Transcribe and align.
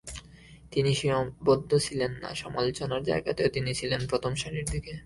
তিনি 0.71 0.91
সীমাবদ্ধ 0.93 1.71
ছিলেন 1.77 2.11
না 2.23 2.29
সমালোচনার 2.35 3.01
জায়গাতেও 3.03 3.49
তিনি 3.49 3.71
ছিলেন 3.73 4.01
প্রথম 4.07 4.31
সারির 4.35 4.67
দিকে। 4.71 4.93